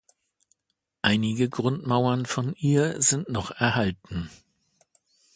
Einige 1.03 1.47
Grundmauern 1.47 2.25
von 2.25 2.55
ihr 2.55 2.99
sind 3.03 3.29
noch 3.29 3.51
erhalten. 3.51 4.31